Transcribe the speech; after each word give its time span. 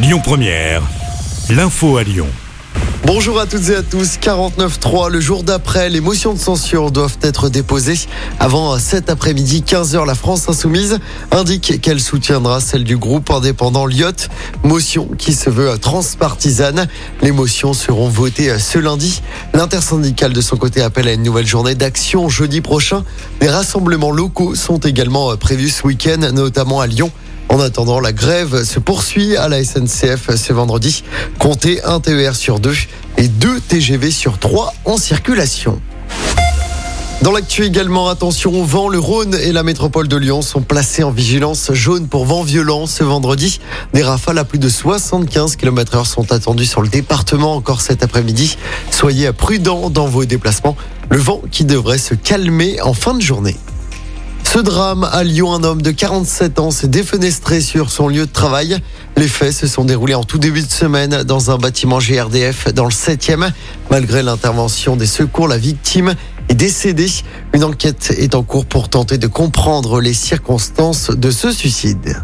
Lyon 0.00 0.20
Première, 0.22 0.80
l'info 1.50 1.96
à 1.96 2.04
Lyon. 2.04 2.28
Bonjour 3.04 3.40
à 3.40 3.46
toutes 3.46 3.68
et 3.68 3.74
à 3.74 3.82
tous. 3.82 4.18
49.3, 4.18 5.10
le 5.10 5.18
jour 5.18 5.42
d'après, 5.42 5.88
les 5.88 6.00
motions 6.00 6.34
de 6.34 6.38
censure 6.38 6.92
doivent 6.92 7.18
être 7.20 7.48
déposées. 7.48 7.98
Avant 8.38 8.78
cet 8.78 9.10
après-midi, 9.10 9.64
15h, 9.66 10.06
la 10.06 10.14
France 10.14 10.48
Insoumise 10.48 11.00
indique 11.32 11.80
qu'elle 11.80 11.98
soutiendra 11.98 12.60
celle 12.60 12.84
du 12.84 12.96
groupe 12.96 13.28
indépendant 13.28 13.86
Lyot. 13.86 14.28
Motion 14.62 15.08
qui 15.18 15.32
se 15.32 15.50
veut 15.50 15.76
transpartisane. 15.78 16.86
Les 17.20 17.32
motions 17.32 17.72
seront 17.72 18.08
votées 18.08 18.56
ce 18.60 18.78
lundi. 18.78 19.20
L'intersyndicale 19.52 20.32
de 20.32 20.40
son 20.40 20.56
côté 20.56 20.80
appelle 20.80 21.08
à 21.08 21.12
une 21.12 21.24
nouvelle 21.24 21.46
journée 21.46 21.74
d'action 21.74 22.28
jeudi 22.28 22.60
prochain. 22.60 23.02
Des 23.40 23.48
rassemblements 23.48 24.12
locaux 24.12 24.54
sont 24.54 24.78
également 24.78 25.36
prévus 25.36 25.70
ce 25.70 25.84
week-end, 25.84 26.30
notamment 26.32 26.80
à 26.80 26.86
Lyon. 26.86 27.10
En 27.48 27.60
attendant, 27.60 27.98
la 27.98 28.12
grève 28.12 28.62
se 28.64 28.78
poursuit 28.78 29.36
à 29.36 29.48
la 29.48 29.64
SNCF 29.64 30.34
ce 30.36 30.52
vendredi. 30.52 31.02
Comptez 31.38 31.82
un 31.84 31.98
TER 32.00 32.36
sur 32.36 32.60
deux 32.60 32.76
et 33.16 33.28
deux 33.28 33.60
TGV 33.60 34.10
sur 34.10 34.38
trois 34.38 34.74
en 34.84 34.96
circulation. 34.96 35.80
Dans 37.22 37.32
l'actu 37.32 37.64
également, 37.64 38.08
attention 38.08 38.52
au 38.60 38.64
vent, 38.64 38.88
le 38.88 39.00
Rhône 39.00 39.34
et 39.34 39.50
la 39.50 39.64
métropole 39.64 40.06
de 40.06 40.16
Lyon 40.16 40.40
sont 40.40 40.60
placés 40.60 41.02
en 41.02 41.10
vigilance 41.10 41.72
jaune 41.72 42.06
pour 42.06 42.26
vent 42.26 42.44
violent 42.44 42.86
ce 42.86 43.02
vendredi. 43.02 43.60
Des 43.92 44.04
rafales 44.04 44.38
à 44.38 44.44
plus 44.44 44.60
de 44.60 44.68
75 44.68 45.56
km 45.56 45.96
heure 45.96 46.06
sont 46.06 46.30
attendues 46.30 46.64
sur 46.64 46.80
le 46.80 46.88
département 46.88 47.56
encore 47.56 47.80
cet 47.80 48.04
après-midi. 48.04 48.56
Soyez 48.92 49.32
prudents 49.32 49.90
dans 49.90 50.06
vos 50.06 50.24
déplacements. 50.26 50.76
Le 51.10 51.18
vent 51.18 51.42
qui 51.50 51.64
devrait 51.64 51.98
se 51.98 52.14
calmer 52.14 52.80
en 52.82 52.94
fin 52.94 53.14
de 53.14 53.20
journée. 53.22 53.56
Ce 54.50 54.58
drame 54.58 55.06
à 55.12 55.24
Lyon, 55.24 55.52
un 55.52 55.62
homme 55.62 55.82
de 55.82 55.90
47 55.90 56.58
ans 56.58 56.70
s'est 56.70 56.88
défenestré 56.88 57.60
sur 57.60 57.90
son 57.90 58.08
lieu 58.08 58.24
de 58.24 58.32
travail. 58.32 58.78
Les 59.18 59.28
faits 59.28 59.52
se 59.52 59.66
sont 59.66 59.84
déroulés 59.84 60.14
en 60.14 60.24
tout 60.24 60.38
début 60.38 60.62
de 60.62 60.70
semaine 60.70 61.22
dans 61.22 61.50
un 61.50 61.58
bâtiment 61.58 61.98
GRDF 61.98 62.72
dans 62.72 62.86
le 62.86 62.90
7e. 62.90 63.50
Malgré 63.90 64.22
l'intervention 64.22 64.96
des 64.96 65.06
secours, 65.06 65.48
la 65.48 65.58
victime 65.58 66.14
est 66.48 66.54
décédée. 66.54 67.10
Une 67.52 67.62
enquête 67.62 68.14
est 68.16 68.34
en 68.34 68.42
cours 68.42 68.64
pour 68.64 68.88
tenter 68.88 69.18
de 69.18 69.26
comprendre 69.26 70.00
les 70.00 70.14
circonstances 70.14 71.10
de 71.10 71.30
ce 71.30 71.52
suicide. 71.52 72.16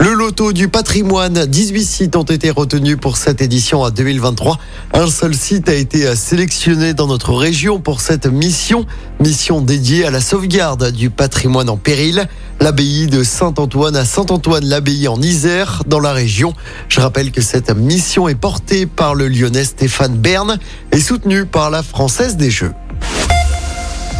Le 0.00 0.12
loto 0.12 0.52
du 0.52 0.68
patrimoine, 0.68 1.44
18 1.44 1.84
sites 1.84 2.16
ont 2.16 2.22
été 2.22 2.50
retenus 2.50 2.96
pour 3.00 3.16
cette 3.16 3.42
édition 3.42 3.82
à 3.82 3.90
2023. 3.90 4.56
Un 4.94 5.08
seul 5.08 5.34
site 5.34 5.68
a 5.68 5.74
été 5.74 6.14
sélectionné 6.14 6.94
dans 6.94 7.08
notre 7.08 7.34
région 7.34 7.80
pour 7.80 8.00
cette 8.00 8.26
mission, 8.26 8.86
mission 9.18 9.60
dédiée 9.60 10.06
à 10.06 10.12
la 10.12 10.20
sauvegarde 10.20 10.92
du 10.92 11.10
patrimoine 11.10 11.68
en 11.68 11.76
péril. 11.76 12.28
L'abbaye 12.60 13.08
de 13.08 13.24
Saint-Antoine 13.24 13.96
à 13.96 14.04
Saint-Antoine-l'Abbaye 14.04 15.08
en 15.08 15.20
Isère, 15.20 15.82
dans 15.88 16.00
la 16.00 16.12
région. 16.12 16.54
Je 16.88 17.00
rappelle 17.00 17.32
que 17.32 17.40
cette 17.40 17.74
mission 17.76 18.28
est 18.28 18.36
portée 18.36 18.86
par 18.86 19.16
le 19.16 19.26
lyonnais 19.26 19.64
Stéphane 19.64 20.16
Bern 20.16 20.58
et 20.92 21.00
soutenue 21.00 21.44
par 21.44 21.70
la 21.70 21.82
Française 21.82 22.36
des 22.36 22.50
Jeux. 22.50 22.72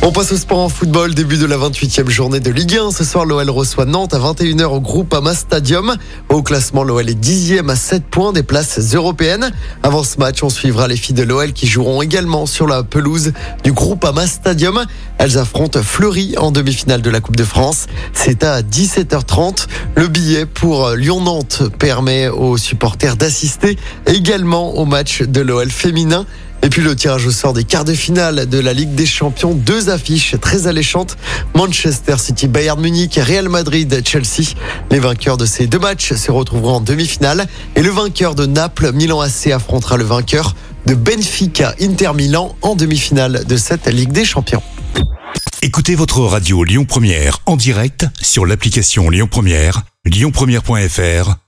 On 0.09 0.11
passe 0.11 0.33
au 0.33 0.39
sport 0.39 0.61
en 0.61 0.70
football, 0.70 1.12
début 1.12 1.37
de 1.37 1.45
la 1.45 1.59
28e 1.59 2.09
journée 2.09 2.41
de 2.41 2.51
Ligue 2.51 2.78
1. 2.78 2.92
Ce 2.92 3.05
soir, 3.05 3.27
l'OL 3.27 3.51
reçoit 3.51 3.84
Nantes 3.84 4.14
à 4.14 4.19
21h 4.19 4.64
au 4.64 4.81
Groupama 4.81 5.34
Stadium. 5.34 5.97
Au 6.31 6.41
classement, 6.42 6.83
l'OL 6.83 7.11
est 7.11 7.12
10e 7.12 7.69
à 7.69 7.77
7 7.77 8.05
points 8.05 8.33
des 8.33 8.42
places 8.42 8.95
européennes. 8.95 9.53
Avant 9.83 10.03
ce 10.03 10.17
match, 10.17 10.42
on 10.42 10.48
suivra 10.48 10.89
les 10.89 10.97
filles 10.97 11.14
de 11.14 11.25
l'OL 11.25 11.53
qui 11.53 11.67
joueront 11.67 12.01
également 12.01 12.47
sur 12.47 12.67
la 12.67 12.84
pelouse 12.84 13.34
du 13.64 13.73
Groupama 13.73 14.27
Stadium. 14.27 14.86
Elles 15.19 15.36
affrontent 15.36 15.83
Fleury 15.83 16.36
en 16.39 16.53
demi-finale 16.53 17.03
de 17.03 17.11
la 17.11 17.20
Coupe 17.20 17.36
de 17.36 17.45
France. 17.45 17.84
C'est 18.14 18.45
à 18.45 18.62
17h30. 18.62 19.67
Le 19.95 20.09
billet 20.09 20.47
pour 20.47 20.92
Lyon-Nantes 20.92 21.64
permet 21.79 22.29
aux 22.29 22.56
supporters 22.56 23.17
d'assister 23.17 23.77
également 24.06 24.75
au 24.79 24.86
match 24.86 25.20
de 25.20 25.42
l'OL 25.42 25.69
féminin. 25.69 26.25
Et 26.62 26.70
puis 26.70 26.83
le 26.83 26.97
tirage 26.97 27.27
au 27.27 27.31
sort 27.31 27.53
des 27.53 27.64
quarts 27.64 27.84
de 27.84 27.95
finale 27.95 28.48
de 28.48 28.59
la 28.59 28.73
Ligue 28.73 28.95
des 28.95 29.06
Champions, 29.06 29.55
deux 29.55 29.91
affiches 29.91 30.35
très 30.41 30.67
alléchantes. 30.67 31.17
Manchester 31.55 32.17
City, 32.19 32.48
Bayern 32.48 32.80
Munich, 32.80 33.19
Real 33.23 33.48
Madrid, 33.48 34.02
Chelsea. 34.05 34.55
Les 34.91 34.98
vainqueurs 34.98 35.36
de 35.36 35.46
ces 35.46 35.67
deux 35.67 35.79
matchs 35.79 36.14
se 36.14 36.30
retrouveront 36.30 36.74
en 36.74 36.80
demi-finale. 36.80 37.46
Et 37.77 37.83
le 37.83 37.91
vainqueur 37.91 38.35
de 38.35 38.46
Naples, 38.46 38.92
Milan 38.92 39.20
AC, 39.20 39.48
affrontera 39.48 39.96
le 39.96 40.05
vainqueur 40.05 40.55
de 40.86 40.95
Benfica, 40.95 41.74
Inter 41.80 42.13
Milan 42.14 42.57
en 42.63 42.75
demi-finale 42.75 43.45
de 43.46 43.57
cette 43.57 43.86
Ligue 43.86 44.13
des 44.13 44.25
Champions. 44.25 44.63
Écoutez 45.63 45.95
votre 45.95 46.20
radio 46.20 46.64
Lyon 46.64 46.85
Première 46.85 47.39
en 47.46 47.57
direct 47.57 48.07
sur 48.20 48.46
l'application 48.46 49.11
Lyon 49.11 49.29
Première, 49.30 49.83
lyonpremière.fr 50.05 51.48